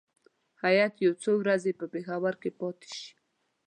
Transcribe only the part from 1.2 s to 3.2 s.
څو ورځې په پېښور کې پاتې شي.